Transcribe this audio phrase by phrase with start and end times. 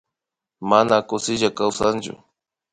[0.69, 2.13] Mana kushilla kawsanllu